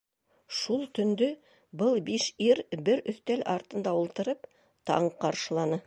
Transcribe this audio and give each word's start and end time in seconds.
Шул 0.59 0.79
төндө 0.99 1.27
был 1.83 2.01
биш 2.09 2.25
ир 2.47 2.63
бер 2.89 3.05
өҫтәл 3.15 3.47
артында 3.57 3.95
ултырып, 4.03 4.51
таң 4.93 5.13
ҡаршыланы. 5.25 5.79